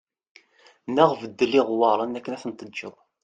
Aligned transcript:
Neɣ 0.95 1.11
beddel 1.21 1.53
iɣewwaṛen 1.59 2.17
akken 2.17 2.35
ad 2.35 2.41
ten-teǧǧeḍ 2.41 2.95